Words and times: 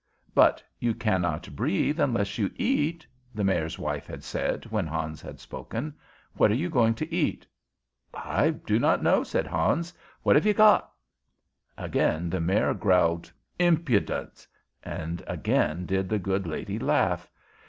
"But 0.33 0.63
you 0.79 0.95
cannot 0.95 1.55
breathe 1.55 1.99
unless 1.99 2.39
you 2.39 2.49
eat," 2.55 3.05
the 3.35 3.43
Mayor's 3.43 3.77
wife 3.77 4.07
had 4.07 4.23
said, 4.23 4.65
when 4.71 4.87
Hans 4.87 5.21
had 5.21 5.39
spoken. 5.39 5.93
"What 6.33 6.49
are 6.49 6.55
you 6.55 6.71
going 6.71 6.95
to 6.95 7.13
eat?" 7.13 7.45
"I 8.11 8.49
do 8.49 8.79
not 8.79 9.03
know," 9.03 9.23
said 9.23 9.45
Hans. 9.45 9.93
"What 10.23 10.35
have 10.35 10.47
you 10.47 10.55
got?" 10.55 10.89
Again 11.77 12.31
the 12.31 12.41
Mayor 12.41 12.73
growled 12.73 13.31
"Impudence!" 13.59 14.47
and 14.81 15.21
again 15.27 15.85
did 15.85 16.09
the 16.09 16.17
good 16.17 16.47
lady 16.47 16.79
laugh. 16.79 17.29